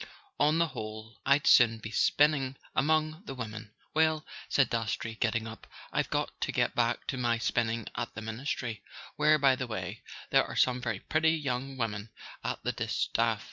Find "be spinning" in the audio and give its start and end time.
1.77-2.55